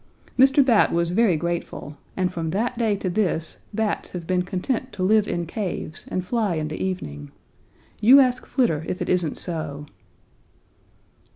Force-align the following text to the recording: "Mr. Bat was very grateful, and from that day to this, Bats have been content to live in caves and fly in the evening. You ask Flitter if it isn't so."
"Mr. 0.35 0.65
Bat 0.65 0.91
was 0.93 1.11
very 1.11 1.37
grateful, 1.37 1.95
and 2.17 2.33
from 2.33 2.49
that 2.49 2.75
day 2.75 2.95
to 2.95 3.07
this, 3.07 3.59
Bats 3.71 4.09
have 4.13 4.25
been 4.25 4.41
content 4.41 4.91
to 4.93 5.03
live 5.03 5.27
in 5.27 5.45
caves 5.45 6.05
and 6.07 6.25
fly 6.25 6.55
in 6.55 6.69
the 6.69 6.83
evening. 6.83 7.31
You 8.01 8.19
ask 8.19 8.47
Flitter 8.47 8.83
if 8.87 8.99
it 8.99 9.09
isn't 9.09 9.37
so." 9.37 9.85